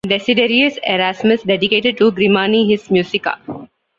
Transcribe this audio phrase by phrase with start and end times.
[0.03, 3.37] Desiderius Erasmus dedicated to Grimani his "Musica".